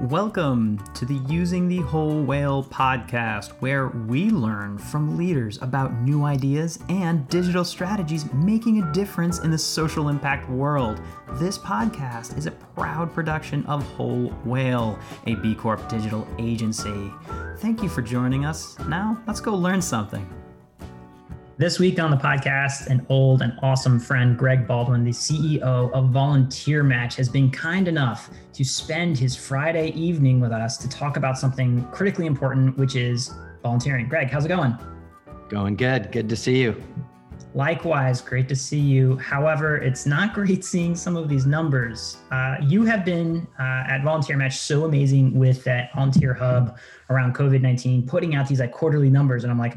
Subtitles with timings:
[0.00, 6.24] Welcome to the Using the Whole Whale podcast, where we learn from leaders about new
[6.24, 11.00] ideas and digital strategies making a difference in the social impact world.
[11.34, 14.98] This podcast is a proud production of Whole Whale,
[15.28, 17.12] a B Corp digital agency.
[17.58, 18.76] Thank you for joining us.
[18.88, 20.28] Now, let's go learn something.
[21.56, 25.62] This week on the podcast, an old and awesome friend, Greg Baldwin, the CEO
[25.92, 30.88] of Volunteer Match, has been kind enough to spend his Friday evening with us to
[30.88, 33.32] talk about something critically important, which is
[33.62, 34.08] volunteering.
[34.08, 34.76] Greg, how's it going?
[35.48, 36.10] Going good.
[36.10, 36.82] Good to see you.
[37.54, 39.16] Likewise, great to see you.
[39.18, 42.16] However, it's not great seeing some of these numbers.
[42.32, 46.76] Uh, you have been uh, at Volunteer Match so amazing with that Volunteer Hub
[47.10, 49.44] around COVID 19, putting out these like quarterly numbers.
[49.44, 49.76] And I'm like,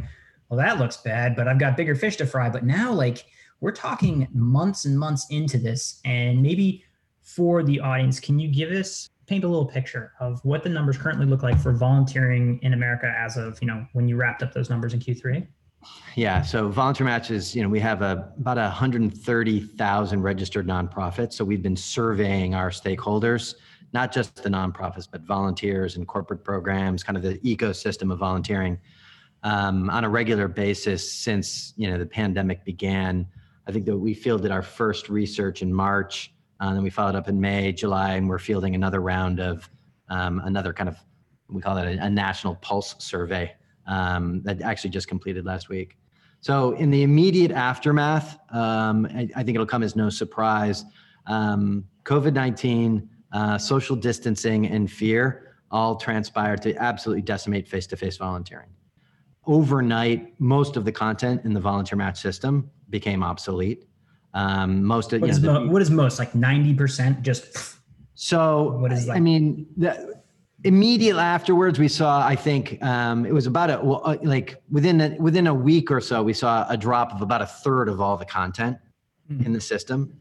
[0.49, 2.49] well, that looks bad, but I've got bigger fish to fry.
[2.49, 3.25] But now, like,
[3.59, 5.99] we're talking months and months into this.
[6.05, 6.83] And maybe
[7.21, 10.97] for the audience, can you give us, paint a little picture of what the numbers
[10.97, 14.53] currently look like for volunteering in America as of, you know, when you wrapped up
[14.53, 15.45] those numbers in Q3?
[16.15, 21.33] Yeah, so volunteer matches, you know, we have a, about 130,000 registered nonprofits.
[21.33, 23.55] So we've been surveying our stakeholders,
[23.93, 28.79] not just the nonprofits, but volunteers and corporate programs, kind of the ecosystem of volunteering
[29.47, 33.25] um, on a regular basis since you know the pandemic began.
[33.65, 37.15] I think that we fielded our first research in March, and uh, then we followed
[37.15, 39.69] up in May, July, and we're fielding another round of
[40.09, 40.97] um, another kind of
[41.49, 43.55] we call it a, a national pulse survey
[43.87, 45.97] um, that actually just completed last week.
[46.41, 50.83] So in the immediate aftermath, um, I, I, think it'll come as no surprise.
[51.25, 57.95] Um, COVID nineteen, uh, social distancing, and fear all transpired to absolutely decimate face to
[57.95, 58.67] face volunteering
[59.47, 63.87] overnight, most of the content in the volunteer match system became obsolete.
[64.33, 67.77] Um, most of what, is, know, the, what is most like 90% just
[68.13, 69.17] so what is like?
[69.17, 70.21] I mean, the,
[70.63, 75.01] immediately afterwards, we saw, I think um, it was about a, well, uh, like within
[75.01, 78.01] a, within a week or so, we saw a drop of about a third of
[78.01, 78.77] all the content
[79.31, 79.45] mm-hmm.
[79.45, 80.19] in the system.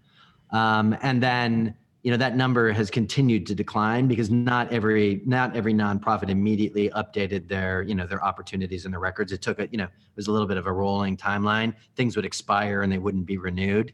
[0.51, 1.75] Um, and then
[2.07, 6.89] you know that number has continued to decline because not every not every nonprofit immediately
[6.91, 9.33] updated their you know their opportunities and their records.
[9.33, 11.75] It took a you know it was a little bit of a rolling timeline.
[11.97, 13.93] Things would expire and they wouldn't be renewed.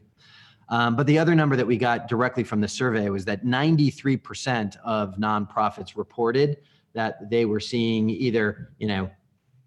[0.69, 4.75] Um, but the other number that we got directly from the survey was that 93%
[4.85, 6.57] of nonprofits reported
[6.93, 9.09] that they were seeing either you know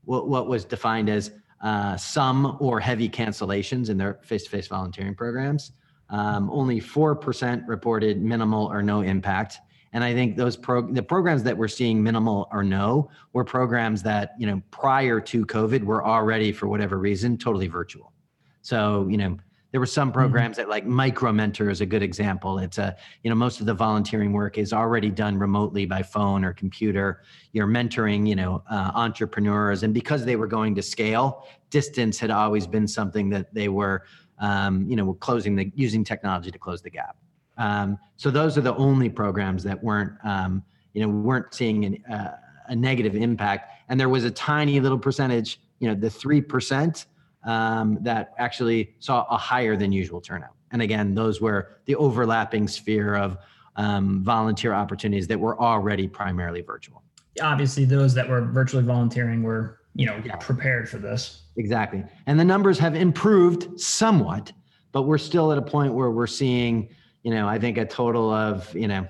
[0.05, 1.33] what, what was defined as
[1.63, 5.73] uh, some or heavy cancellations in their face-to-face volunteering programs
[6.11, 9.59] um, only 4% reported minimal or no impact.
[9.93, 14.03] And I think those pro- the programs that we're seeing minimal or no were programs
[14.03, 18.12] that, you know, prior to COVID were already, for whatever reason, totally virtual.
[18.61, 19.39] So, you know,
[19.77, 20.19] there were some mm-hmm.
[20.19, 23.75] programs that like MicroMentor is a good example it's a you know most of the
[23.75, 27.21] volunteering work is already done remotely by phone or computer
[27.53, 32.31] you're mentoring you know uh, entrepreneurs and because they were going to scale distance had
[32.31, 34.05] always been something that they were
[34.39, 37.17] um, you know, we're closing the using technology to close the gap.
[37.59, 42.05] Um, so those are the only programs that weren't, um, you know, weren't seeing an,
[42.13, 42.37] uh,
[42.69, 43.73] a negative impact.
[43.89, 47.07] And there was a tiny little percentage, you know, the three percent
[47.45, 50.51] um, that actually saw a higher than usual turnout.
[50.73, 53.39] And again, those were the overlapping sphere of
[53.77, 57.03] um, volunteer opportunities that were already primarily virtual.
[57.41, 60.37] Obviously, those that were virtually volunteering were you know yeah.
[60.37, 62.05] prepared for this exactly.
[62.27, 64.53] And the numbers have improved somewhat
[64.97, 66.89] but we're still at a point where we're seeing
[67.22, 69.06] you know i think a total of you know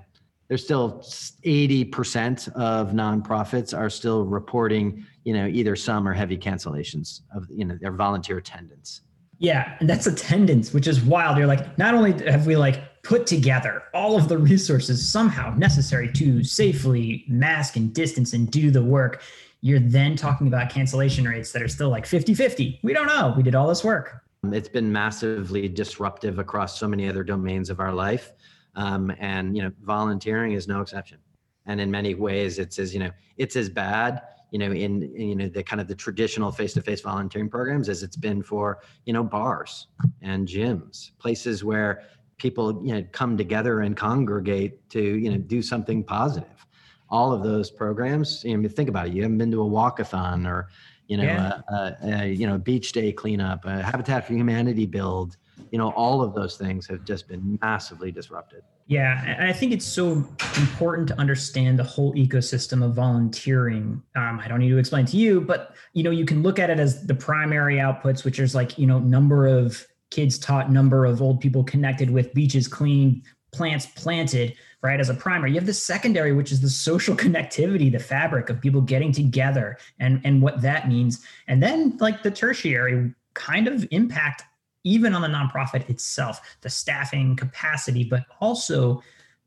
[0.48, 1.00] there's still
[1.44, 7.64] 80% of nonprofits are still reporting you know either some or heavy cancellations of you
[7.64, 9.02] know their volunteer attendance.
[9.38, 11.38] Yeah and that's attendance which is wild.
[11.38, 16.12] You're like not only have we like put together all of the resources somehow necessary
[16.14, 19.22] to safely mask and distance and do the work
[19.66, 22.78] you're then talking about cancellation rates that are still like 50 50.
[22.84, 23.34] We don't know.
[23.37, 24.22] We did all this work.
[24.44, 28.31] It's been massively disruptive across so many other domains of our life.
[28.77, 31.18] Um, and, you know, volunteering is no exception.
[31.66, 34.22] And in many ways, it's as, you know, it's as bad,
[34.53, 37.48] you know, in, in you know, the kind of the traditional face to face volunteering
[37.48, 39.89] programs as it's been for, you know, bars
[40.22, 42.04] and gyms, places where
[42.39, 46.66] people, you know, come together and congregate to, you know, do something positive
[47.08, 48.42] all of those programs.
[48.44, 49.12] You know, think about it.
[49.14, 50.68] You haven't been to a walkathon or,
[51.06, 51.60] you know, yeah.
[51.68, 55.36] a, a, a, you know, beach day cleanup, a Habitat for Humanity build.
[55.70, 58.62] You know, all of those things have just been massively disrupted.
[58.88, 60.24] Yeah, I think it's so
[60.56, 64.00] important to understand the whole ecosystem of volunteering.
[64.14, 66.70] Um, I don't need to explain to you, but you know, you can look at
[66.70, 71.04] it as the primary outputs, which is like you know, number of kids taught, number
[71.04, 74.54] of old people connected with, beaches cleaned, plants planted
[74.86, 78.48] right as a primary you have the secondary which is the social connectivity the fabric
[78.48, 81.24] of people getting together and and what that means.
[81.48, 84.44] And then like the tertiary kind of impact
[84.84, 89.03] even on the nonprofit itself the staffing capacity but also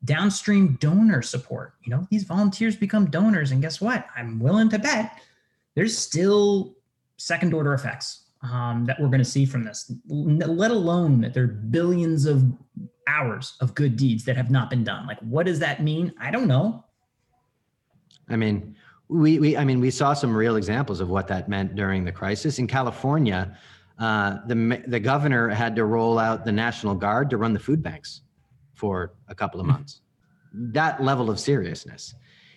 [0.06, 1.74] downstream donor support.
[1.84, 4.08] You know these volunteers become donors and guess what?
[4.16, 5.22] I'm willing to bet
[5.76, 6.76] there's still
[7.18, 11.44] second order effects um, that we're going to see from this, let alone that there
[11.44, 12.46] are billions of
[13.10, 15.08] hours of good deeds that have not been done.
[15.08, 16.14] Like, what does that mean?
[16.20, 16.84] I don't know.
[18.30, 18.76] I mean,
[19.08, 22.12] we, we I mean, we saw some real examples of what that meant during the
[22.12, 23.58] crisis in California.
[23.98, 27.82] Uh, the the governor had to roll out the National Guard to run the food
[27.82, 28.22] banks
[28.76, 29.74] for a couple of hmm.
[29.74, 30.02] months.
[30.54, 32.16] that level of seriousness,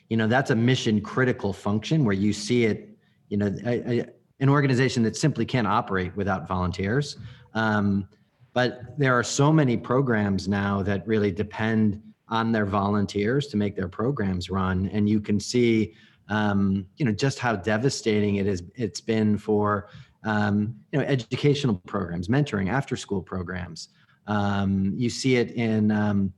[0.08, 2.88] you know, that's a mission critical function where you see it.
[3.28, 4.06] You know, a, a,
[4.40, 7.16] an organization that simply can't operate without volunteers.
[7.54, 8.08] Um,
[8.54, 13.76] but there are so many programs now that really depend on their volunteers to make
[13.76, 15.94] their programs run, and you can see,
[16.28, 18.62] um, you know, just how devastating it is.
[18.74, 19.88] It's been for
[20.24, 23.88] um, you know educational programs, mentoring, after-school programs.
[24.26, 26.32] Um, you see it in um,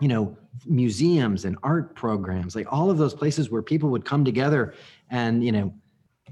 [0.00, 4.24] you know museums and art programs, like all of those places where people would come
[4.24, 4.74] together
[5.10, 5.72] and you know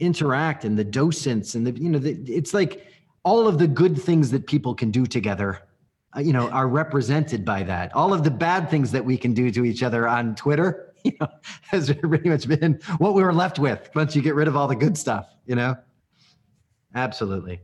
[0.01, 2.87] interact and the docents and the you know the, it's like
[3.27, 5.61] all of the good things that people can do together
[6.17, 9.35] uh, you know are represented by that all of the bad things that we can
[9.35, 11.27] do to each other on twitter you know
[11.63, 14.69] has pretty much been what we were left with once you get rid of all
[14.69, 15.77] the good stuff you know
[16.95, 17.61] absolutely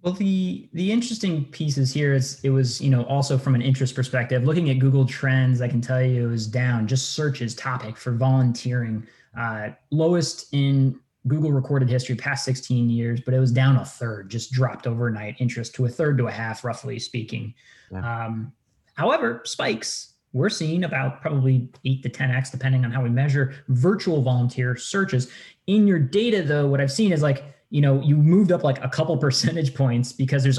[0.00, 3.94] well, the the interesting pieces here is it was you know also from an interest
[3.94, 4.44] perspective.
[4.44, 6.86] Looking at Google Trends, I can tell you it was down.
[6.86, 13.32] Just searches topic for volunteering, uh, lowest in Google recorded history past 16 years, but
[13.32, 16.64] it was down a third, just dropped overnight interest to a third to a half,
[16.64, 17.54] roughly speaking.
[17.90, 18.26] Yeah.
[18.26, 18.52] Um,
[18.94, 24.20] however, spikes, we're seeing about probably eight to 10x, depending on how we measure virtual
[24.20, 25.30] volunteer searches.
[25.66, 28.84] In your data, though, what I've seen is like, you know, you moved up like
[28.84, 30.58] a couple percentage points because there's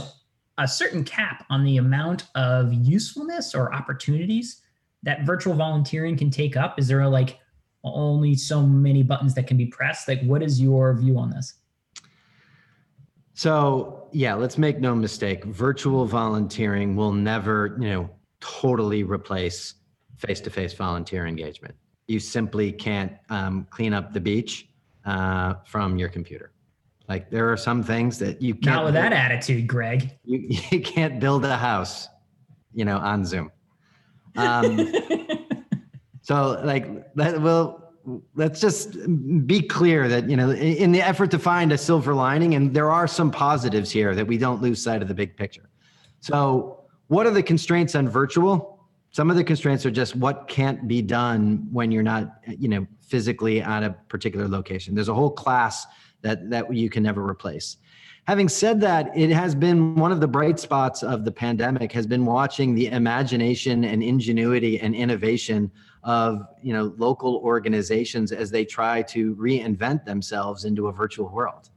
[0.57, 4.61] a certain cap on the amount of usefulness or opportunities
[5.03, 6.79] that virtual volunteering can take up.
[6.79, 7.39] Is there a like,
[7.85, 10.07] only so many buttons that can be pressed.
[10.07, 11.55] Like, what is your view on this?
[13.33, 15.43] So, yeah, let's make no mistake.
[15.43, 18.09] Virtual volunteering will never, you know,
[18.39, 19.75] totally replace
[20.17, 21.75] face-to-face volunteer engagement.
[22.07, 24.69] You simply can't um, clean up the beach
[25.05, 26.51] uh, from your computer.
[27.07, 28.77] Like there are some things that you can't.
[28.77, 30.17] Not with that attitude, Greg.
[30.23, 32.07] You, you can't build a house,
[32.73, 33.51] you know, on Zoom.
[34.35, 34.77] Um,
[36.25, 37.83] So like that will
[38.33, 38.97] let's just
[39.45, 42.89] be clear that you know in the effort to find a silver lining and there
[42.89, 45.69] are some positives here that we don't lose sight of the big picture.
[46.21, 48.79] So what are the constraints on virtual?
[49.11, 52.87] Some of the constraints are just what can't be done when you're not you know
[53.01, 54.95] physically at a particular location.
[54.95, 55.85] There's a whole class
[56.21, 57.77] that that you can never replace.
[58.27, 62.07] Having said that, it has been one of the bright spots of the pandemic has
[62.07, 65.71] been watching the imagination and ingenuity and innovation
[66.03, 71.69] of you know local organizations as they try to reinvent themselves into a virtual world.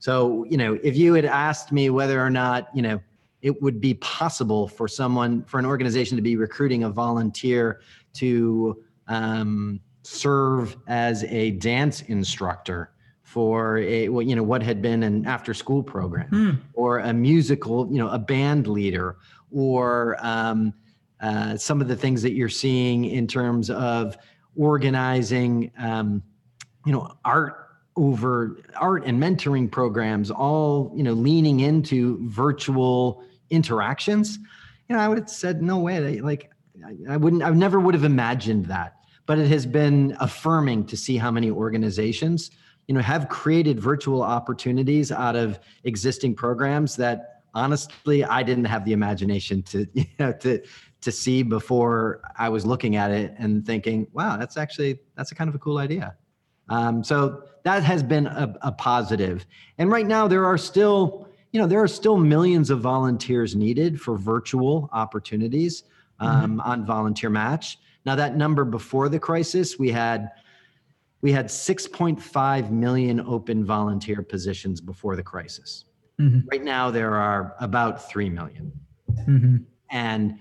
[0.00, 3.00] So you know if you had asked me whether or not you know
[3.40, 7.80] it would be possible for someone for an organization to be recruiting a volunteer
[8.14, 12.92] to um, serve as a dance instructor
[13.32, 16.50] for a you know what had been an after school program hmm.
[16.74, 19.16] or a musical you know a band leader
[19.50, 20.74] or um,
[21.22, 24.18] uh, some of the things that you're seeing in terms of
[24.56, 26.22] organizing, um,
[26.84, 27.58] you know, art
[27.94, 34.38] over art and mentoring programs, all you know, leaning into virtual interactions.
[34.88, 36.20] You know, I would have said, no way.
[36.20, 36.50] Like,
[37.08, 37.42] I wouldn't.
[37.42, 38.96] I never would have imagined that.
[39.24, 42.50] But it has been affirming to see how many organizations,
[42.88, 48.84] you know, have created virtual opportunities out of existing programs that honestly I didn't have
[48.84, 50.62] the imagination to you know to
[51.02, 55.34] to see before I was looking at it and thinking, wow, that's actually that's a
[55.34, 56.16] kind of a cool idea.
[56.68, 59.44] Um, so that has been a, a positive.
[59.78, 64.00] And right now there are still, you know, there are still millions of volunteers needed
[64.00, 65.84] for virtual opportunities
[66.20, 66.60] um, mm-hmm.
[66.60, 67.78] on Volunteer Match.
[68.06, 70.30] Now that number before the crisis, we had
[71.22, 75.86] we had 6.5 million open volunteer positions before the crisis.
[76.20, 76.48] Mm-hmm.
[76.50, 78.72] Right now there are about 3 million.
[79.26, 79.56] Mm-hmm.
[79.90, 80.38] And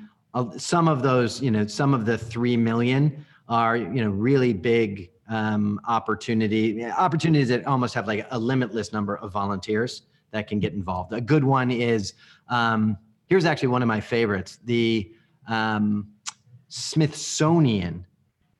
[0.57, 5.11] some of those, you know, some of the three million are, you know, really big
[5.29, 10.73] um, opportunity opportunities that almost have like a limitless number of volunteers that can get
[10.73, 11.13] involved.
[11.13, 12.13] A good one is
[12.47, 12.97] um,
[13.27, 14.59] here's actually one of my favorites.
[14.63, 15.13] The
[15.47, 16.07] um,
[16.69, 18.05] Smithsonian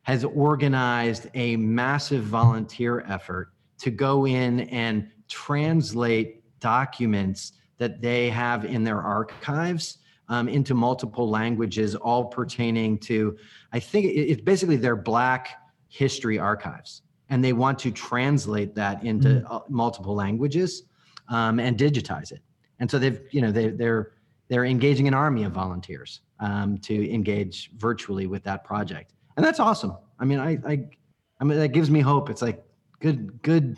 [0.03, 8.65] has organized a massive volunteer effort to go in and translate documents that they have
[8.65, 9.97] in their archives
[10.29, 13.37] um, into multiple languages, all pertaining to,
[13.73, 15.49] I think it's basically their Black
[15.89, 17.01] history archives.
[17.29, 19.69] And they want to translate that into mm.
[19.69, 20.83] multiple languages
[21.29, 22.41] um, and digitize it.
[22.79, 24.11] And so they've, you know, they, they're,
[24.47, 29.13] they're engaging an army of volunteers um, to engage virtually with that project.
[29.41, 29.97] And that's awesome.
[30.19, 30.85] I mean, I, I,
[31.39, 32.29] I mean, that gives me hope.
[32.29, 32.63] It's like
[32.99, 33.75] good, good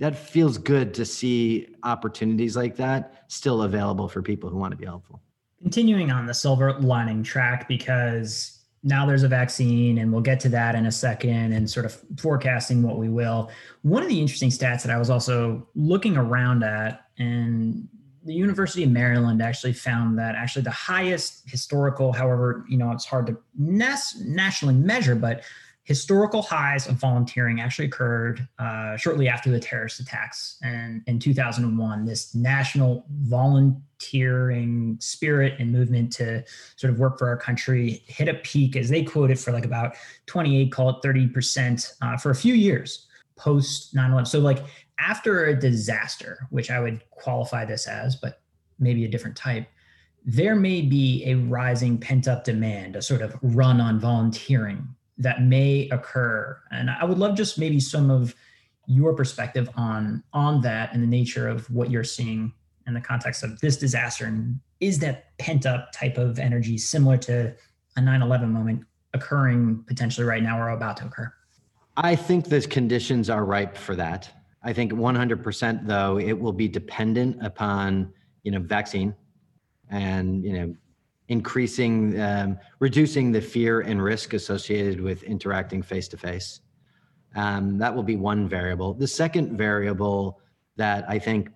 [0.00, 4.76] that feels good to see opportunities like that still available for people who want to
[4.76, 5.22] be helpful
[5.62, 10.48] continuing on the silver lining track because now there's a vaccine and we'll get to
[10.48, 13.52] that in a second and sort of forecasting what we will
[13.82, 17.88] one of the interesting stats that i was also looking around at and
[18.24, 23.04] the university of maryland actually found that actually the highest historical however you know it's
[23.04, 25.42] hard to nas- nationally measure but
[25.84, 32.06] historical highs of volunteering actually occurred uh, shortly after the terrorist attacks and in 2001
[32.06, 36.42] this national volunteering spirit and movement to
[36.76, 39.94] sort of work for our country hit a peak as they quoted for like about
[40.26, 44.64] 28 call it 30% uh, for a few years post 9-11 so like
[44.98, 48.40] after a disaster which i would qualify this as but
[48.78, 49.66] maybe a different type
[50.24, 54.88] there may be a rising pent up demand a sort of run on volunteering
[55.18, 56.58] that may occur.
[56.70, 58.34] And i would love just maybe some of
[58.86, 62.52] your perspective on on that and the nature of what you're seeing
[62.86, 64.26] in the context of this disaster.
[64.26, 67.54] And is that pent up type of energy similar to
[67.96, 71.32] a 9-11 moment occurring potentially right now or about to occur
[71.96, 74.30] i think the conditions are ripe for that
[74.62, 79.14] i think 100% though it will be dependent upon you know vaccine
[79.90, 80.74] and you know
[81.28, 86.60] increasing, um, reducing the fear and risk associated with interacting face to face.
[87.34, 88.94] That will be one variable.
[88.94, 90.40] The second variable
[90.76, 91.50] that I think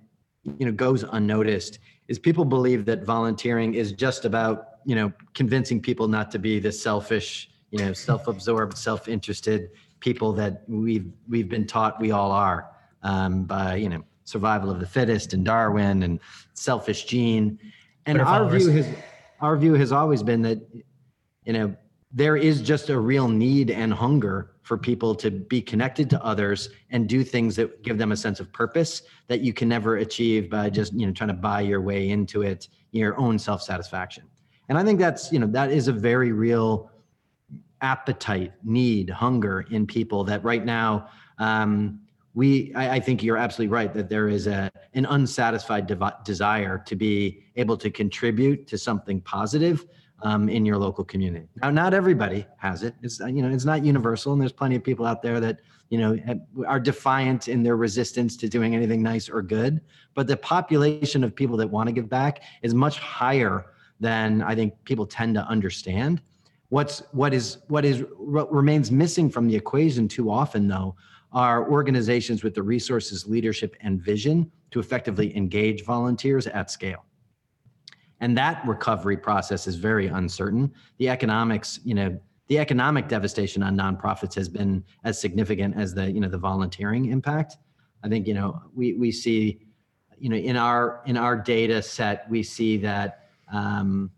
[0.58, 1.78] you know goes unnoticed
[2.08, 6.58] is people believe that volunteering is just about you know convincing people not to be
[6.58, 12.70] the selfish, you know, self-absorbed, self-interested people that we've we've been taught we all are
[13.02, 16.20] um, by you know survival of the fittest and Darwin and
[16.52, 17.58] selfish gene.
[18.06, 18.86] And our view has
[19.40, 20.60] our view has always been that
[21.44, 21.74] you know
[22.12, 26.70] there is just a real need and hunger for people to be connected to others
[26.90, 30.50] and do things that give them a sense of purpose that you can never achieve
[30.50, 34.24] by just you know trying to buy your way into it your own self-satisfaction
[34.68, 36.90] and i think that's you know that is a very real
[37.80, 41.08] appetite need hunger in people that right now
[41.38, 42.00] um,
[42.34, 45.92] we I, I, think you're absolutely right that there is a an unsatisfied
[46.24, 49.86] desire to be able to contribute to something positive
[50.22, 51.48] um, in your local community.
[51.62, 52.94] Now, not everybody has it.
[53.02, 55.98] It's you know it's not universal, and there's plenty of people out there that you
[55.98, 56.18] know
[56.66, 59.80] are defiant in their resistance to doing anything nice or good.
[60.14, 63.66] But the population of people that want to give back is much higher
[64.00, 66.22] than I think people tend to understand.
[66.70, 70.96] What's what is what is what remains missing from the equation too often though
[71.32, 77.04] are organizations with the resources, leadership, and vision to effectively engage volunteers at scale.
[78.20, 80.72] And that recovery process is very uncertain.
[80.98, 86.10] The economics, you know, the economic devastation on nonprofits has been as significant as the,
[86.10, 87.58] you know, the volunteering impact.
[88.02, 89.60] I think, you know, we we see,
[90.18, 94.10] you know, in our in our data set, we see that um,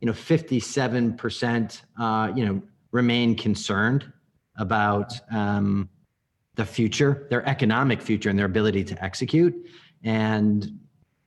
[0.00, 2.62] you know, 57%, uh, you know,
[2.92, 4.10] remain concerned
[4.56, 5.88] about um,
[6.54, 9.54] the future, their economic future, and their ability to execute.
[10.04, 10.78] And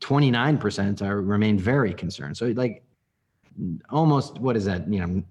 [0.02, 2.38] 29% are remain very concerned.
[2.38, 2.84] So like
[3.90, 4.92] almost what is that?
[4.92, 5.24] You know,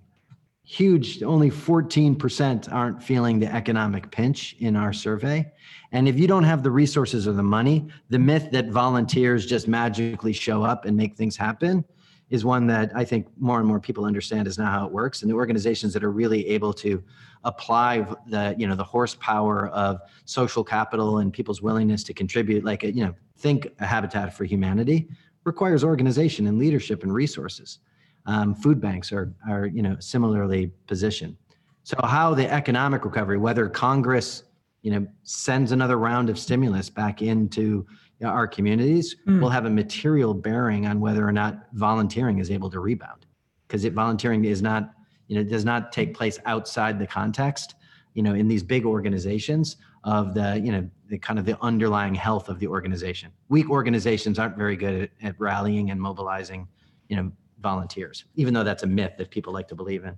[0.64, 1.22] huge.
[1.22, 5.50] Only 14% aren't feeling the economic pinch in our survey.
[5.92, 9.66] And if you don't have the resources or the money, the myth that volunteers just
[9.66, 11.84] magically show up and make things happen
[12.30, 15.22] is one that I think more and more people understand is not how it works.
[15.22, 17.02] And the organizations that are really able to
[17.44, 22.84] apply the you know the horsepower of social capital and people's willingness to contribute, like
[22.84, 25.08] a, you know think a Habitat for Humanity
[25.44, 27.78] requires organization and leadership and resources.
[28.26, 31.36] Um, food banks are are you know similarly positioned.
[31.82, 34.44] So how the economic recovery, whether Congress
[34.82, 37.86] you know sends another round of stimulus back into
[38.22, 39.40] our communities mm.
[39.40, 43.26] will have a material bearing on whether or not volunteering is able to rebound.
[43.66, 44.92] Because it volunteering is not
[45.28, 47.76] you know does not take place outside the context
[48.14, 52.14] you know in these big organizations of the you know the kind of the underlying
[52.14, 53.30] health of the organization.
[53.48, 56.66] Weak organizations aren't very good at, at rallying and mobilizing
[57.08, 60.16] you know volunteers even though that's a myth that people like to believe in.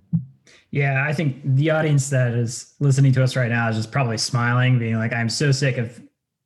[0.71, 4.17] Yeah, I think the audience that is listening to us right now is just probably
[4.17, 6.01] smiling, being like, I'm so sick of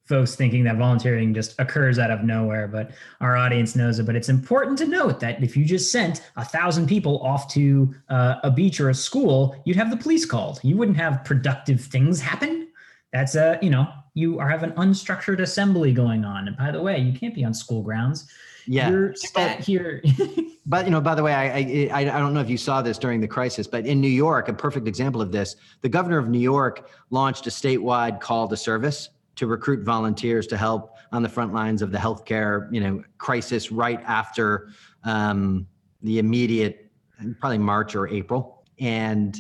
[0.08, 4.06] folks thinking that volunteering just occurs out of nowhere, but our audience knows it.
[4.06, 7.94] But it's important to note that if you just sent a thousand people off to
[8.10, 10.60] uh, a beach or a school, you'd have the police called.
[10.64, 12.70] You wouldn't have productive things happen.
[13.12, 16.48] That's a, you know, you are have an unstructured assembly going on.
[16.48, 18.28] And by the way, you can't be on school grounds.
[18.66, 18.90] Yeah.
[18.90, 20.04] You're stat here.
[20.66, 22.98] but you know, by the way, I, I I don't know if you saw this
[22.98, 26.28] during the crisis, but in New York, a perfect example of this, the governor of
[26.28, 31.30] New York launched a statewide call to service to recruit volunteers to help on the
[31.30, 34.70] front lines of the healthcare, you know, crisis right after
[35.04, 35.66] um,
[36.02, 36.92] the immediate,
[37.40, 39.38] probably March or April, and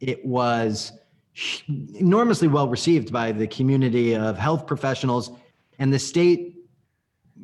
[0.00, 0.92] it was
[1.94, 5.30] enormously well received by the community of health professionals,
[5.78, 6.54] and the state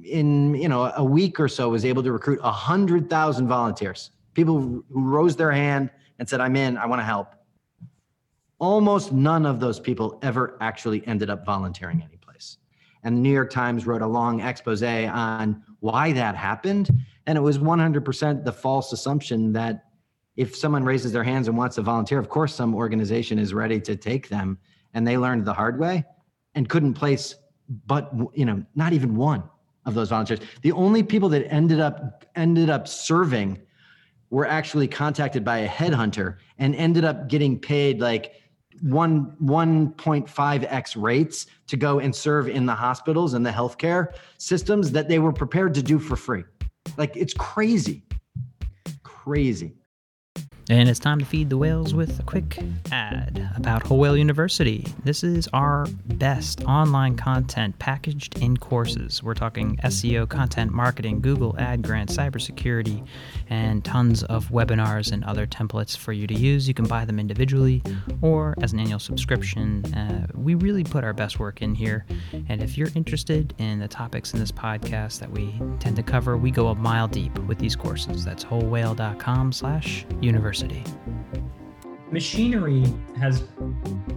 [0.04, 4.10] in you know a week or so was able to recruit a hundred thousand volunteers.
[4.34, 6.76] People who rose their hand and said, "I'm in.
[6.76, 7.34] I want to help."
[8.62, 12.58] Almost none of those people ever actually ended up volunteering anyplace.
[13.02, 16.88] And the New York Times wrote a long expose on why that happened,
[17.26, 19.86] and it was 100% the false assumption that
[20.36, 23.80] if someone raises their hands and wants to volunteer, of course some organization is ready
[23.80, 24.56] to take them,
[24.94, 26.04] and they learned the hard way
[26.54, 27.34] and couldn't place
[27.86, 29.42] but you know not even one
[29.86, 30.38] of those volunteers.
[30.62, 33.60] The only people that ended up ended up serving
[34.30, 38.34] were actually contacted by a headhunter and ended up getting paid like
[38.80, 45.08] one 1.5x rates to go and serve in the hospitals and the healthcare systems that
[45.08, 46.44] they were prepared to do for free.
[46.96, 48.04] Like it's crazy.
[49.02, 49.74] Crazy.
[50.70, 52.56] And it's time to feed the whales with a quick
[52.92, 54.86] ad about Whole Whale University.
[55.04, 59.24] This is our best online content packaged in courses.
[59.24, 63.04] We're talking SEO, content marketing, Google Ad Grants, cybersecurity,
[63.50, 66.68] and tons of webinars and other templates for you to use.
[66.68, 67.82] You can buy them individually
[68.20, 69.84] or as an annual subscription.
[69.92, 72.06] Uh, we really put our best work in here.
[72.48, 76.36] And if you're interested in the topics in this podcast that we tend to cover,
[76.36, 78.24] we go a mile deep with these courses.
[78.24, 80.84] That's wholewhale.com slash university university.
[82.10, 82.84] Machinery
[83.18, 83.44] has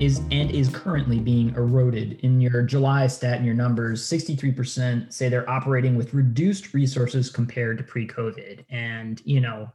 [0.02, 2.20] is and is currently being eroded.
[2.24, 7.78] In your July stat in your numbers, 63% say they're operating with reduced resources compared
[7.78, 8.66] to pre-COVID.
[8.70, 9.72] And you know,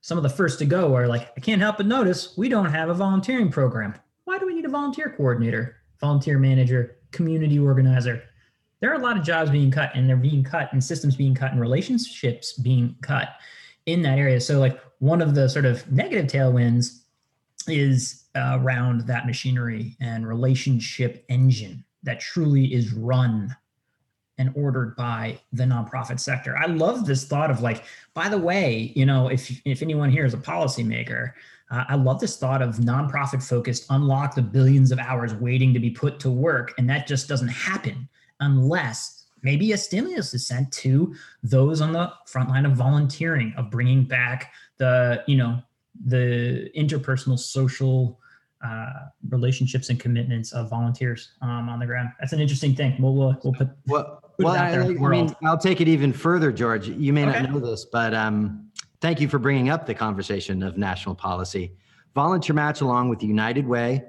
[0.00, 2.70] some of the first to go are like, I can't help but notice we don't
[2.70, 3.94] have a volunteering program.
[4.24, 8.24] Why do we need a volunteer coordinator, volunteer manager, community organizer?
[8.80, 11.34] There are a lot of jobs being cut and they're being cut and systems being
[11.34, 13.28] cut and relationships being cut
[13.86, 14.40] in that area.
[14.40, 17.00] So like one of the sort of negative tailwinds
[17.66, 23.54] is uh, around that machinery and relationship engine that truly is run
[24.38, 26.56] and ordered by the nonprofit sector.
[26.56, 27.84] I love this thought of like,
[28.14, 31.32] by the way, you know, if if anyone here is a policymaker,
[31.70, 35.80] uh, I love this thought of nonprofit focused unlock the billions of hours waiting to
[35.80, 38.08] be put to work, and that just doesn't happen
[38.40, 43.70] unless maybe a stimulus is sent to those on the front line of volunteering of
[43.70, 45.62] bringing back the you know
[46.06, 48.18] the interpersonal social
[48.64, 48.86] uh,
[49.28, 52.08] relationships and commitments of volunteers um, on the ground.
[52.18, 52.96] That's an interesting thing.
[52.98, 53.68] We'll we'll, we'll put.
[53.86, 56.88] Well, put well, I, I, mean, I'll take it even further, George.
[56.88, 57.42] You may okay.
[57.42, 61.76] not know this, but um, thank you for bringing up the conversation of national policy.
[62.14, 64.04] Volunteer Match, along with United Way,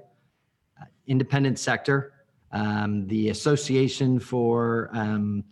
[0.82, 2.14] uh, independent sector,
[2.52, 5.44] um, the Association for um,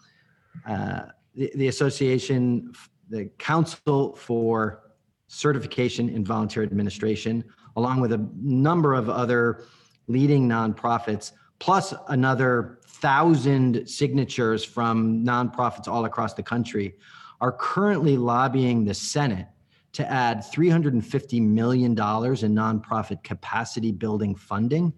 [0.68, 1.02] uh,
[1.36, 2.74] the, the Association,
[3.10, 4.82] the Council for
[5.30, 7.44] Certification in Volunteer Administration,
[7.76, 9.64] along with a number of other
[10.08, 16.96] leading nonprofits, plus another thousand signatures from nonprofits all across the country,
[17.42, 19.46] are currently lobbying the Senate
[19.94, 24.92] to add $350 million in nonprofit capacity building funding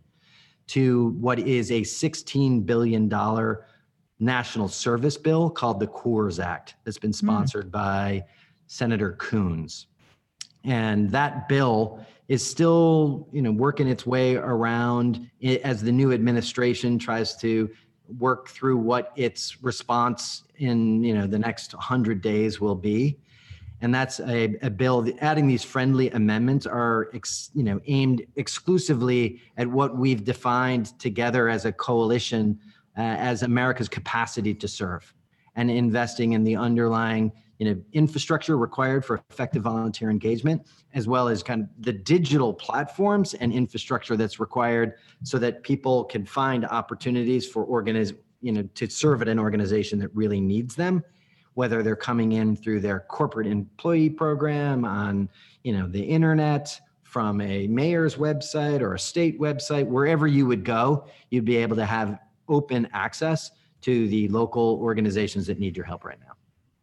[0.68, 3.10] to what is a $16 billion
[4.22, 7.16] national service bill called the CORPS Act that's been hmm.
[7.16, 7.72] sponsored mm.
[7.72, 8.24] by
[8.68, 9.88] Senator Coons.
[10.64, 15.30] And that bill is still, you know, working its way around
[15.64, 17.70] as the new administration tries to
[18.20, 23.18] work through what its response in, you know, the next 100 days will be
[23.82, 25.08] and that's a, a bill.
[25.20, 31.50] Adding these friendly amendments are, ex, you know, aimed exclusively at what we've defined together
[31.50, 32.60] as a coalition
[32.98, 35.14] uh, as America's capacity to serve,
[35.56, 41.28] and investing in the underlying, you know, infrastructure required for effective volunteer engagement, as well
[41.28, 46.66] as kind of the digital platforms and infrastructure that's required so that people can find
[46.66, 51.04] opportunities for organiz, you know, to serve at an organization that really needs them
[51.54, 55.30] whether they're coming in through their corporate employee program on
[55.64, 60.64] you know the internet from a mayor's website or a state website, wherever you would
[60.64, 65.86] go, you'd be able to have open access to the local organizations that need your
[65.86, 66.32] help right now.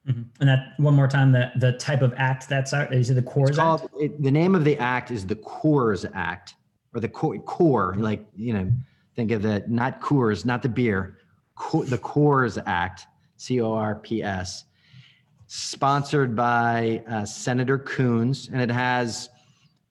[0.09, 0.23] Mm-hmm.
[0.41, 3.23] And that one more time, the the type of act that's out is it the
[3.23, 3.95] CORPS called, Act?
[4.01, 6.55] It, the name of the act is the CORPS Act,
[6.95, 8.71] or the core, core like you know,
[9.17, 11.19] think of it not Coors, not the beer,
[11.85, 14.65] the CORPS Act, C O R P S,
[15.47, 19.29] sponsored by uh, Senator Coons, and it has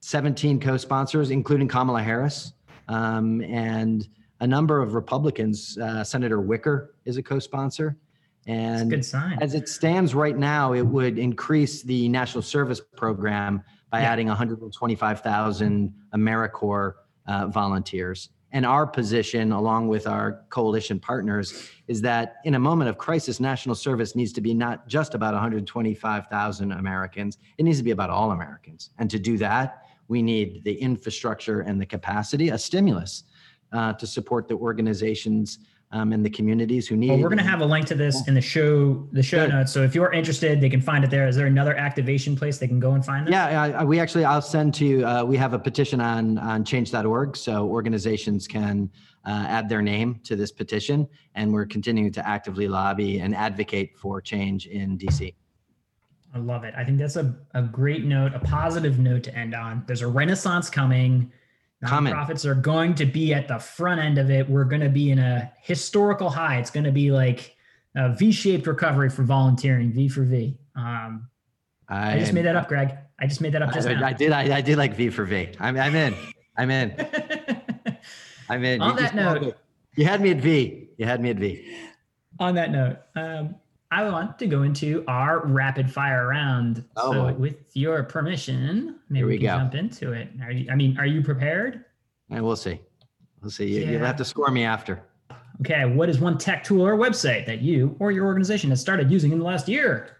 [0.00, 2.54] 17 co-sponsors, including Kamala Harris,
[2.88, 4.08] um, and
[4.40, 5.78] a number of Republicans.
[5.78, 7.96] Uh, Senator Wicker is a co-sponsor.
[8.46, 9.38] And good sign.
[9.42, 14.12] as it stands right now, it would increase the national service program by yeah.
[14.12, 16.94] adding 125,000 AmeriCorps
[17.26, 18.30] uh, volunteers.
[18.52, 23.40] And our position, along with our coalition partners, is that in a moment of crisis,
[23.40, 28.08] national service needs to be not just about 125,000 Americans, it needs to be about
[28.08, 28.90] all Americans.
[28.98, 33.24] And to do that, we need the infrastructure and the capacity, a stimulus
[33.72, 35.58] uh, to support the organizations
[35.92, 37.10] um, and the communities who need.
[37.10, 39.50] Well, we're going to have a link to this in the show, the show Good.
[39.50, 39.72] notes.
[39.72, 41.26] So if you're interested, they can find it there.
[41.26, 43.32] Is there another activation place they can go and find this?
[43.32, 45.06] Yeah, I, we actually, I'll send to you.
[45.06, 48.90] Uh, we have a petition on on Change.org, so organizations can
[49.24, 53.96] uh, add their name to this petition, and we're continuing to actively lobby and advocate
[53.96, 55.34] for change in DC.
[56.34, 56.74] I love it.
[56.76, 59.82] I think that's a, a great note, a positive note to end on.
[59.86, 61.32] There's a renaissance coming.
[61.84, 64.48] Nonprofits are going to be at the front end of it.
[64.48, 66.58] We're going to be in a historical high.
[66.58, 67.56] It's going to be like
[67.94, 70.58] a V-shaped recovery for volunteering, V for V.
[70.74, 71.28] Um,
[71.88, 72.96] I, I, just made that up, Greg.
[73.20, 74.06] I just made that up just I, now.
[74.06, 74.32] I did.
[74.32, 75.50] I, I, did like V for V.
[75.60, 76.14] I'm, I'm in.
[76.56, 76.94] I'm in.
[78.48, 78.82] I'm in.
[78.82, 79.56] On you that note,
[79.96, 80.88] you had me at V.
[80.96, 81.76] You had me at V.
[82.40, 83.54] On that note, um,
[83.90, 86.84] I want to go into our rapid fire round.
[86.96, 89.56] Oh, so, with your permission, maybe we, we, can go.
[89.56, 90.28] jump into it.
[90.42, 91.84] Are you, I mean, are you prepared?
[92.30, 92.80] And we'll see.
[93.40, 93.66] We'll see.
[93.66, 93.90] You, yeah.
[93.92, 95.02] You'll have to score me after.
[95.60, 95.86] Okay.
[95.86, 99.32] What is one tech tool or website that you or your organization has started using
[99.32, 100.18] in the last year?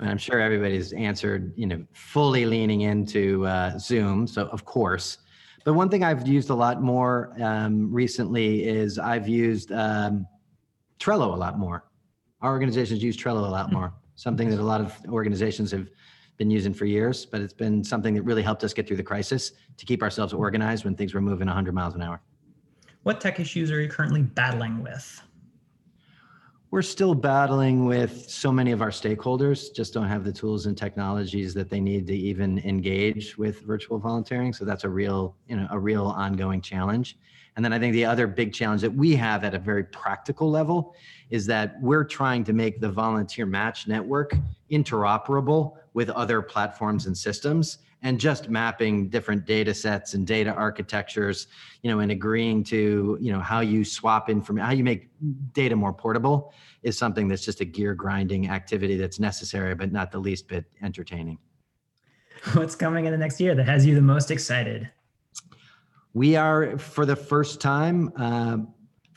[0.00, 4.26] And I'm sure everybody's answered, you know, fully leaning into uh, Zoom.
[4.26, 5.18] So, of course.
[5.64, 10.26] But one thing I've used a lot more um, recently is I've used um,
[10.98, 11.84] Trello a lot more
[12.40, 13.74] our organizations use Trello a lot hmm.
[13.74, 15.88] more, something that a lot of organizations have
[16.36, 19.02] been using for years, but it's been something that really helped us get through the
[19.02, 22.20] crisis to keep ourselves organized when things were moving 100 miles an hour.
[23.02, 25.22] What tech issues are you currently battling with?
[26.70, 30.76] We're still battling with so many of our stakeholders just don't have the tools and
[30.76, 34.52] technologies that they need to even engage with virtual volunteering.
[34.52, 37.16] So that's a real, you know, a real ongoing challenge.
[37.56, 40.50] And then I think the other big challenge that we have at a very practical
[40.50, 40.94] level
[41.30, 44.34] is that we're trying to make the volunteer match network
[44.70, 51.48] interoperable with other platforms and systems and just mapping different data sets and data architectures
[51.82, 55.08] you know and agreeing to you know how you swap information how you make
[55.52, 60.10] data more portable is something that's just a gear grinding activity that's necessary but not
[60.10, 61.38] the least bit entertaining.
[62.52, 64.88] What's coming in the next year that has you the most excited?
[66.14, 68.58] We are for the first time uh,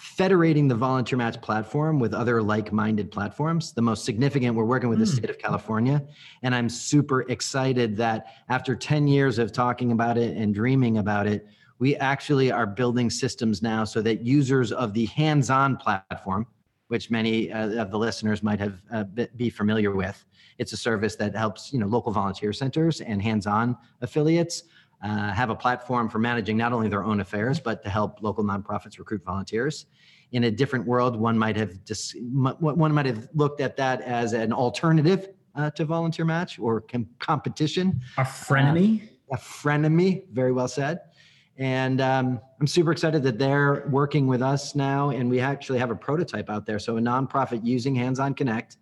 [0.02, 4.98] federating the volunteer match platform with other like-minded platforms the most significant we're working with
[4.98, 5.06] mm.
[5.06, 5.18] the hmm.
[5.18, 6.04] state of california
[6.42, 11.28] and i'm super excited that after 10 years of talking about it and dreaming about
[11.28, 16.48] it we actually are building systems now so that users of the hands-on platform
[16.88, 19.04] which many uh, of the listeners might have uh,
[19.36, 20.26] be familiar with
[20.58, 24.64] it's a service that helps you know local volunteer centers and hands-on affiliates
[25.04, 28.44] uh, have a platform for managing not only their own affairs, but to help local
[28.44, 29.86] nonprofits recruit volunteers.
[30.32, 34.34] In a different world, one might have dis- one might have looked at that as
[34.34, 38.00] an alternative uh, to volunteer match or com- competition.
[38.18, 39.04] A frenemy.
[39.04, 40.24] Uh, a frenemy.
[40.32, 41.00] Very well said.
[41.58, 45.92] And um, I'm super excited that they're working with us now, and we actually have
[45.92, 46.80] a prototype out there.
[46.80, 48.78] So a nonprofit using Hands On Connect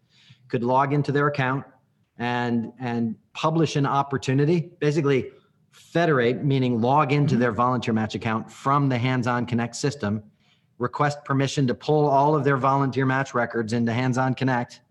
[0.50, 1.66] could log into their account
[2.18, 4.72] and and publish an opportunity.
[4.80, 5.32] Basically,
[5.80, 7.42] federate, meaning log into mm-hmm.
[7.42, 10.24] their volunteer match account from the Hands On Connect system,
[10.78, 14.82] request permission to pull all of their volunteer match records into Hands On Connect,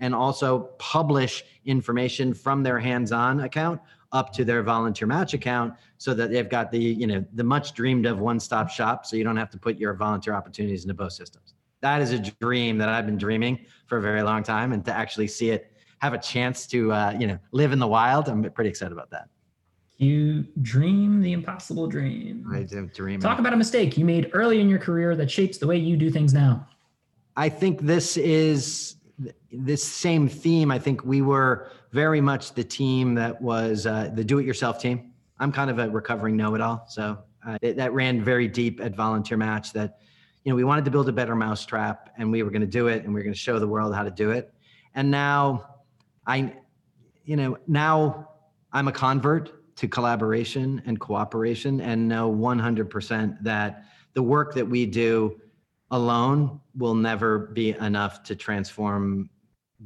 [0.00, 3.80] and also publish information from their Hands On account
[4.12, 7.74] up to their volunteer match account so that they've got the you know the much
[7.74, 10.94] dreamed of one stop shop so you don't have to put your volunteer opportunities into
[10.94, 14.72] both systems that is a dream that i've been dreaming for a very long time
[14.72, 17.86] and to actually see it have a chance to uh, you know live in the
[17.86, 19.28] wild i'm pretty excited about that
[19.96, 22.46] you dream the impossible dream.
[22.52, 23.20] I do dream.
[23.20, 25.96] Talk about a mistake you made early in your career that shapes the way you
[25.96, 26.66] do things now.
[27.36, 28.96] I think this is
[29.52, 30.70] this same theme.
[30.70, 35.12] I think we were very much the team that was uh, the do-it-yourself team.
[35.38, 36.86] I'm kind of a recovering know-it-all.
[36.88, 39.72] So uh, it, that ran very deep at Volunteer Match.
[39.72, 39.98] That
[40.42, 42.88] you know we wanted to build a better mousetrap, and we were going to do
[42.88, 44.52] it, and we were going to show the world how to do it.
[44.94, 45.76] And now,
[46.26, 46.54] I,
[47.24, 48.30] you know, now
[48.72, 53.84] I'm a convert to collaboration and cooperation, and know 100% that
[54.14, 55.40] the work that we do
[55.90, 59.28] alone will never be enough to transform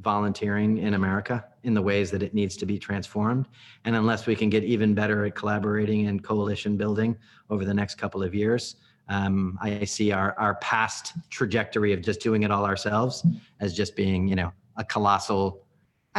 [0.01, 3.47] volunteering in America in the ways that it needs to be transformed.
[3.85, 7.17] And unless we can get even better at collaborating and coalition building
[7.49, 8.75] over the next couple of years,
[9.09, 13.25] um, I see our, our past trajectory of just doing it all ourselves
[13.59, 15.65] as just being, you know, a colossal,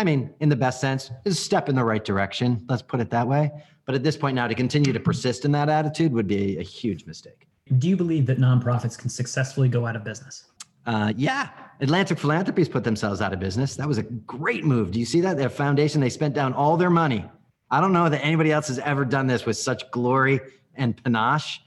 [0.00, 2.64] I mean, in the best sense, is a step in the right direction.
[2.70, 3.50] Let's put it that way.
[3.84, 6.62] But at this point now, to continue to persist in that attitude would be a,
[6.62, 7.46] huge mistake.
[7.76, 10.44] Do you believe that nonprofits can successfully go out of business?
[10.86, 11.50] Uh, yeah,
[11.82, 13.76] Atlantic Philanthropies put themselves out of business.
[13.76, 14.90] That was a great move.
[14.90, 15.36] Do you see that?
[15.36, 17.22] Their foundation, they spent down all their money.
[17.70, 20.40] I don't know that anybody else has ever done this with such glory
[20.76, 21.60] and panache.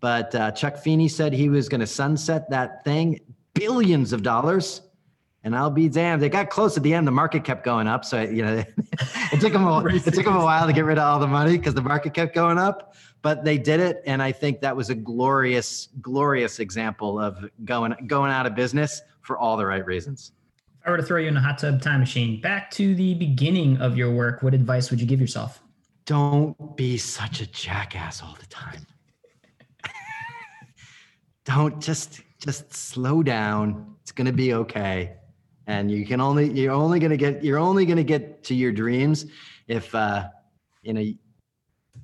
[0.00, 3.20] But uh, Chuck Feeney said he was going to sunset that thing,
[3.52, 4.80] billions of dollars.
[5.44, 6.22] And I'll be damned.
[6.22, 7.06] They got close at the end.
[7.06, 8.04] The market kept going up.
[8.04, 8.64] So, you know,
[9.32, 11.26] it took them a, it took them a while to get rid of all the
[11.26, 14.76] money because the market kept going up but they did it and i think that
[14.76, 19.84] was a glorious glorious example of going going out of business for all the right
[19.86, 20.32] reasons
[20.80, 23.14] if i were to throw you in a hot tub time machine back to the
[23.14, 25.60] beginning of your work what advice would you give yourself
[26.04, 28.86] don't be such a jackass all the time
[31.44, 35.14] don't just just slow down it's going to be okay
[35.66, 38.54] and you can only you're only going to get you're only going to get to
[38.54, 39.26] your dreams
[39.66, 40.28] if uh
[40.82, 41.04] you know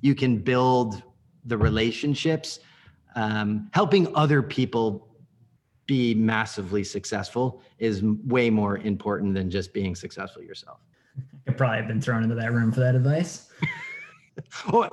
[0.01, 1.03] you can build
[1.45, 2.59] the relationships,
[3.15, 5.07] um, helping other people
[5.85, 10.79] be massively successful is way more important than just being successful yourself.
[11.47, 13.49] i probably have been thrown into that room for that advice.
[14.71, 14.87] oh,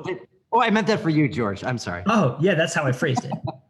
[0.53, 1.63] oh, I meant that for you, George.
[1.63, 2.03] I'm sorry.
[2.07, 3.33] Oh, yeah, that's how I phrased it.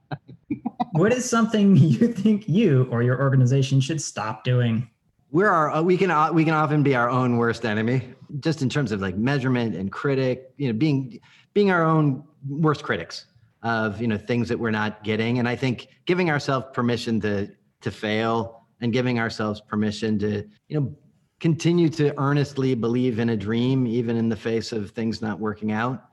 [0.93, 4.89] what is something you think you or your organization should stop doing?
[5.31, 8.93] We're our we can we can often be our own worst enemy, just in terms
[8.93, 10.53] of like measurement and critic.
[10.57, 11.21] You know, being
[11.53, 13.27] being our own worst critics
[13.63, 17.51] of you know things that we're not getting and i think giving ourselves permission to
[17.81, 20.95] to fail and giving ourselves permission to you know
[21.41, 25.73] continue to earnestly believe in a dream even in the face of things not working
[25.73, 26.05] out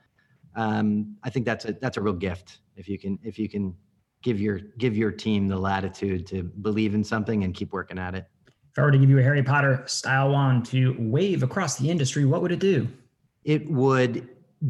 [0.55, 3.75] um, i think that's a that's a real gift if you can if you can
[4.25, 8.15] give your give your team the latitude to believe in something and keep working at
[8.15, 8.25] it.
[8.47, 11.89] If i were to give you a harry potter style wand to wave across the
[11.89, 12.87] industry what would it do?
[13.43, 14.27] It would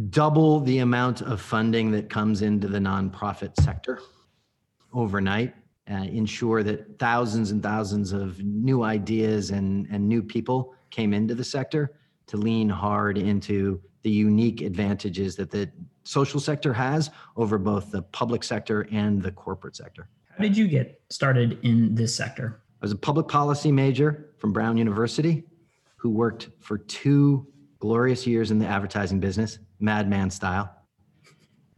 [0.09, 4.01] double the amount of funding that comes into the nonprofit sector
[4.93, 5.53] overnight,
[5.89, 11.33] uh, ensure that thousands and thousands of new ideas and, and new people came into
[11.33, 15.71] the sector to lean hard into the unique advantages that the
[16.05, 20.07] social sector has over both the public sector and the corporate sector.
[20.37, 22.61] How did you get started in this sector?
[22.81, 25.43] I was a public policy major from Brown University
[25.95, 27.47] who worked for two
[27.79, 30.71] glorious years in the advertising business madman style.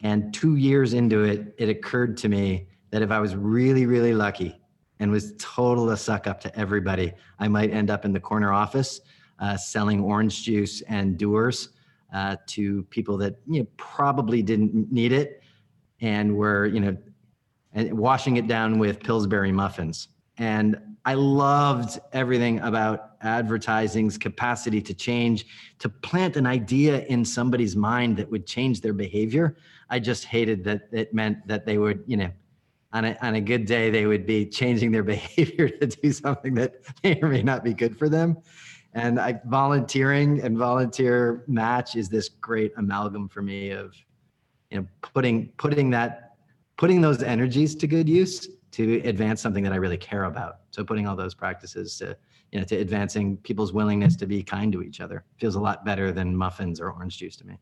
[0.01, 4.13] And two years into it, it occurred to me that if I was really, really
[4.13, 4.59] lucky
[4.99, 8.51] and was total a suck up to everybody, I might end up in the corner
[8.51, 9.01] office
[9.39, 11.69] uh, selling orange juice and doers
[12.13, 15.41] uh, to people that you know, probably didn't need it
[16.01, 16.97] and were, you know,
[17.73, 20.07] washing it down with Pillsbury muffins.
[20.37, 25.45] And I loved everything about advertising's capacity to change,
[25.79, 29.57] to plant an idea in somebody's mind that would change their behavior.
[29.89, 32.31] I just hated that it meant that they would, you know,
[32.93, 36.53] on a, on a good day, they would be changing their behavior to do something
[36.55, 38.37] that may or may not be good for them.
[38.97, 43.93] And I, volunteering and volunteer match is this great amalgam for me of,
[44.71, 46.33] you know, putting putting that
[46.77, 50.61] putting those energies to good use to advance something that I really care about.
[50.71, 52.17] So putting all those practices to,
[52.51, 55.85] you know, to advancing people's willingness to be kind to each other feels a lot
[55.85, 57.59] better than muffins or orange juice to me.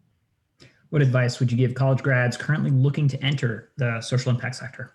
[0.89, 4.93] What advice would you give college grads currently looking to enter the social impact sector?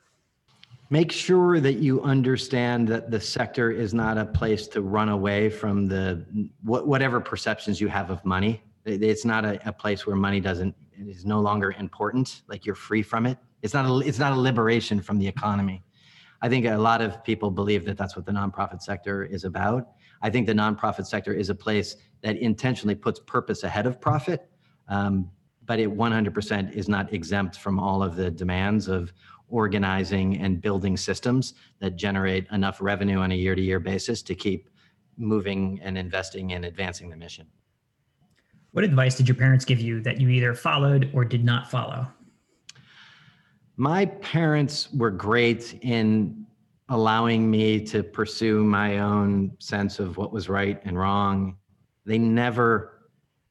[0.90, 5.48] Make sure that you understand that the sector is not a place to run away
[5.48, 6.24] from the
[6.62, 8.62] whatever perceptions you have of money.
[8.84, 12.42] It's not a, a place where money doesn't is no longer important.
[12.48, 13.38] Like you're free from it.
[13.62, 15.84] It's not a it's not a liberation from the economy
[16.42, 19.88] I think a lot of people believe that that's what the nonprofit sector is about.
[20.22, 24.48] I think the nonprofit sector is a place that intentionally puts purpose ahead of profit,
[24.88, 25.30] um,
[25.70, 29.12] but it 100% is not exempt from all of the demands of
[29.46, 34.34] organizing and building systems that generate enough revenue on a year to year basis to
[34.34, 34.68] keep
[35.16, 37.46] moving and investing and advancing the mission.
[38.72, 42.04] What advice did your parents give you that you either followed or did not follow?
[43.76, 46.46] My parents were great in
[46.88, 51.58] allowing me to pursue my own sense of what was right and wrong.
[52.06, 52.99] They never,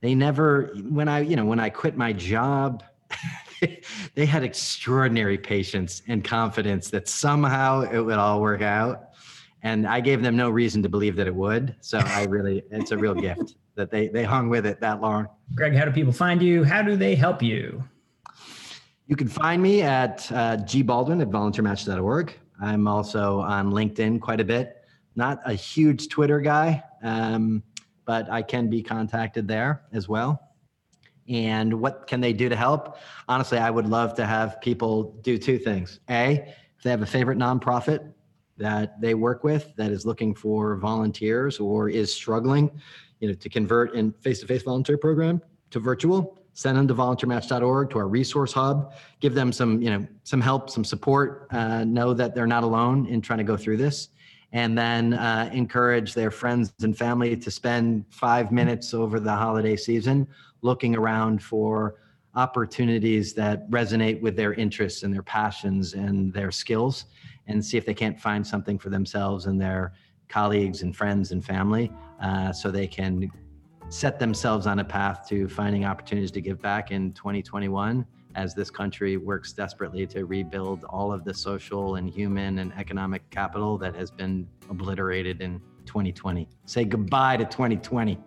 [0.01, 2.83] they never, when I, you know, when I quit my job,
[4.15, 9.09] they had extraordinary patience and confidence that somehow it would all work out.
[9.61, 11.75] And I gave them no reason to believe that it would.
[11.81, 15.27] So I really, it's a real gift that they, they hung with it that long.
[15.55, 16.63] Greg, how do people find you?
[16.63, 17.83] How do they help you?
[19.07, 22.37] You can find me at uh, gbaldwin at volunteermatch.org.
[22.61, 24.83] I'm also on LinkedIn quite a bit.
[25.15, 27.63] Not a huge Twitter guy, um,
[28.09, 30.41] but I can be contacted there as well.
[31.27, 32.97] And what can they do to help?
[33.27, 35.99] Honestly, I would love to have people do two things.
[36.09, 38.11] A, if they have a favorite nonprofit
[38.57, 42.71] that they work with that is looking for volunteers or is struggling,
[43.19, 47.99] you know, to convert in face-to-face volunteer program to virtual, send them to volunteermatch.org to
[47.99, 52.33] our resource hub give them some you know some help some support uh, know that
[52.35, 54.09] they're not alone in trying to go through this
[54.51, 59.75] and then uh, encourage their friends and family to spend five minutes over the holiday
[59.75, 60.27] season
[60.61, 61.95] looking around for
[62.35, 67.05] opportunities that resonate with their interests and their passions and their skills
[67.47, 69.93] and see if they can't find something for themselves and their
[70.27, 73.29] colleagues and friends and family uh, so they can
[73.89, 78.69] set themselves on a path to finding opportunities to give back in 2021 as this
[78.69, 83.95] country works desperately to rebuild all of the social and human and economic capital that
[83.95, 86.47] has been obliterated in 2020.
[86.65, 88.19] Say goodbye to 2020.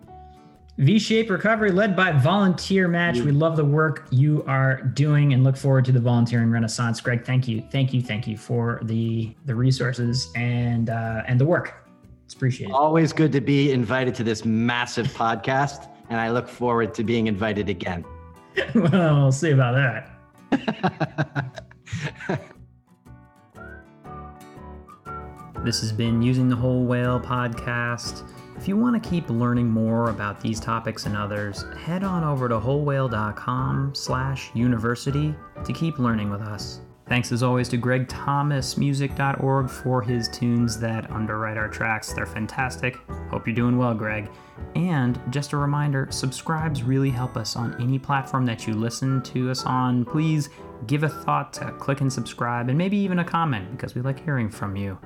[0.79, 3.23] V Shape Recovery, led by VolunteerMatch.
[3.23, 6.99] We love the work you are doing and look forward to the volunteering renaissance.
[6.99, 11.45] Greg, thank you, thank you, thank you for the the resources and uh, and the
[11.45, 11.87] work.
[12.25, 12.73] It's appreciated.
[12.73, 17.27] Always good to be invited to this massive podcast, and I look forward to being
[17.27, 18.03] invited again.
[18.75, 20.09] well, we'll see about that.
[25.63, 28.29] this has been Using the Whole Whale podcast.
[28.57, 32.47] If you want to keep learning more about these topics and others, head on over
[32.47, 35.35] to wholewhale.com slash university
[35.65, 36.81] to keep learning with us.
[37.13, 42.11] Thanks as always to gregthomasmusic.org for his tunes that underwrite our tracks.
[42.11, 42.97] They're fantastic.
[43.29, 44.31] Hope you're doing well, Greg.
[44.73, 49.51] And just a reminder subscribes really help us on any platform that you listen to
[49.51, 50.05] us on.
[50.05, 50.49] Please
[50.87, 54.25] give a thought to click and subscribe and maybe even a comment because we like
[54.25, 54.97] hearing from you.